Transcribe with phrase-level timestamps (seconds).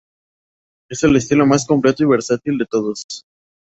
[0.89, 3.05] Es el estilo más completo y versátil de todos...